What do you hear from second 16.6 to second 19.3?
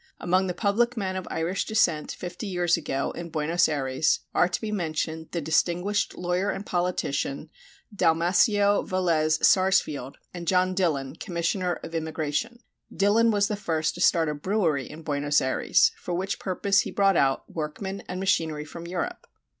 he brought out workmen and machinery from Europe.